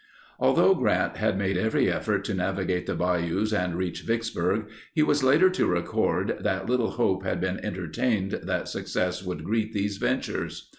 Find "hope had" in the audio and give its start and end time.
6.89-7.39